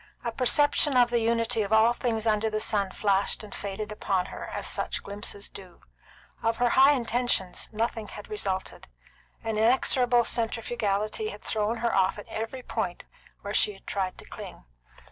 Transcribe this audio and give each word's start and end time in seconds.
A 0.23 0.31
perception 0.31 0.97
of 0.97 1.11
the 1.11 1.19
unity 1.19 1.61
of 1.61 1.71
all 1.71 1.93
things 1.93 2.25
under 2.25 2.49
the 2.49 2.59
sun 2.59 2.89
flashed 2.89 3.43
and 3.43 3.53
faded 3.53 3.91
upon 3.91 4.25
her, 4.33 4.45
as 4.47 4.65
such 4.65 5.03
glimpses 5.03 5.47
do. 5.47 5.81
Of 6.41 6.57
her 6.57 6.69
high 6.69 6.93
intentions, 6.93 7.69
nothing 7.71 8.07
had 8.07 8.27
resulted. 8.27 8.87
An 9.43 9.59
inexorable 9.59 10.23
centrifugality 10.25 11.29
had 11.29 11.43
thrown 11.43 11.77
her 11.85 11.93
off 11.93 12.17
at 12.17 12.27
every 12.29 12.63
point 12.63 13.03
where 13.41 13.53
she 13.53 13.77
tried 13.81 14.17
to 14.17 14.25
cling. 14.25 14.63